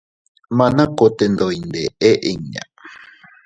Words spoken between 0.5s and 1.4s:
Maan a kote